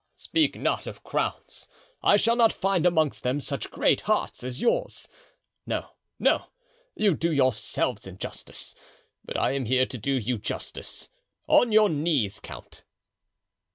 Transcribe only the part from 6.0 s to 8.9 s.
no, you do yourselves injustice;